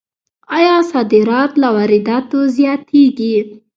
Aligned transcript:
آیا 0.57 0.75
صادرات 0.91 1.51
له 1.61 1.69
وارداتو 1.75 2.39
زیاتیږي؟ 2.57 3.35